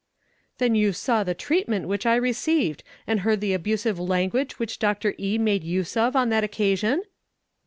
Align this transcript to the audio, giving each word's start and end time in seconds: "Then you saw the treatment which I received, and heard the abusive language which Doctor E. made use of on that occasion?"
"Then 0.57 0.73
you 0.73 0.93
saw 0.93 1.23
the 1.23 1.35
treatment 1.35 1.87
which 1.87 2.07
I 2.07 2.15
received, 2.15 2.83
and 3.05 3.19
heard 3.19 3.39
the 3.39 3.53
abusive 3.53 3.99
language 3.99 4.57
which 4.57 4.79
Doctor 4.79 5.13
E. 5.19 5.37
made 5.37 5.63
use 5.63 5.95
of 5.95 6.15
on 6.15 6.29
that 6.29 6.43
occasion?" 6.43 7.03